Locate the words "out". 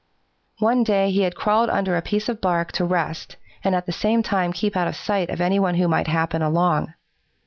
4.75-4.87